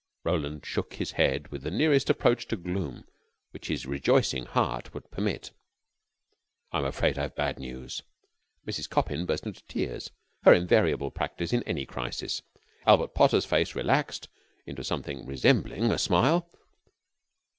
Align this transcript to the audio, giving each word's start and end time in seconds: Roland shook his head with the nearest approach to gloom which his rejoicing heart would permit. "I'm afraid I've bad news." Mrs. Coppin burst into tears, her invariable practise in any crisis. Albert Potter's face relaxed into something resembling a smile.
Roland 0.23 0.65
shook 0.65 0.95
his 0.95 1.11
head 1.11 1.49
with 1.49 1.61
the 1.61 1.69
nearest 1.69 2.09
approach 2.09 2.47
to 2.47 2.57
gloom 2.57 3.07
which 3.51 3.67
his 3.67 3.85
rejoicing 3.85 4.47
heart 4.47 4.95
would 4.95 5.11
permit. 5.11 5.51
"I'm 6.71 6.85
afraid 6.85 7.19
I've 7.19 7.35
bad 7.35 7.59
news." 7.59 8.01
Mrs. 8.65 8.89
Coppin 8.89 9.27
burst 9.27 9.45
into 9.45 9.63
tears, 9.67 10.09
her 10.41 10.55
invariable 10.55 11.11
practise 11.11 11.53
in 11.53 11.61
any 11.67 11.85
crisis. 11.85 12.41
Albert 12.87 13.13
Potter's 13.13 13.45
face 13.45 13.75
relaxed 13.75 14.27
into 14.65 14.83
something 14.83 15.23
resembling 15.27 15.91
a 15.91 15.99
smile. 15.99 16.49